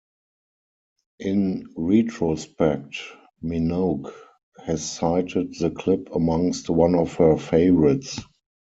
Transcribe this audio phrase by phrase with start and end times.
[1.19, 2.95] In retrospect,
[3.43, 4.11] Minogue
[4.65, 8.17] has cited the clip amongst one of her favourites.